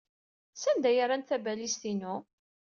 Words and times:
Sanda 0.61 0.87
ay 0.89 0.99
rrant 1.05 1.27
tabalizt-inu? 1.29 2.15